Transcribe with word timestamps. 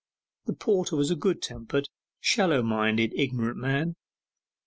The 0.45 0.53
porter 0.53 0.95
was 0.95 1.11
a 1.11 1.15
good 1.15 1.43
tempered, 1.43 1.87
shallow 2.19 2.63
minded, 2.63 3.13
ignorant 3.15 3.57
man. 3.57 3.95